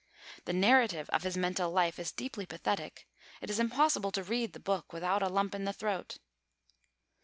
The 0.45 0.53
narrative 0.53 1.11
of 1.11 1.21
his 1.21 1.37
mental 1.37 1.69
life 1.69 1.99
is 1.99 2.11
deeply 2.11 2.47
pathetic. 2.47 3.07
It 3.39 3.51
is 3.51 3.59
impossible 3.59 4.09
to 4.13 4.23
read 4.23 4.53
the 4.53 4.59
book 4.59 4.93
without 4.93 5.21
a 5.21 5.29
lump 5.29 5.53
in 5.53 5.63
the 5.65 5.73
throat. 5.73 6.17